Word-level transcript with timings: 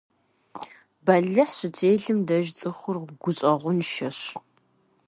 Бэлыхь 1.05 1.53
щытелъым 1.57 2.19
деж 2.27 2.45
цӀыхур 2.57 2.97
гущӀэгъуншэщ. 3.21 4.19